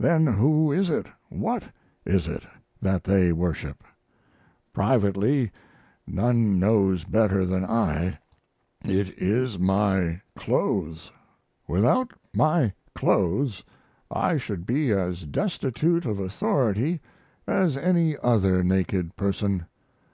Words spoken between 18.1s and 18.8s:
other